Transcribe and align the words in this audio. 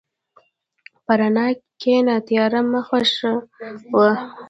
په 1.05 1.11
رڼا 1.19 1.47
کښېنه، 1.81 2.15
تیاره 2.27 2.61
مه 2.71 2.81
خوښه 2.87 3.31
وه. 3.95 4.11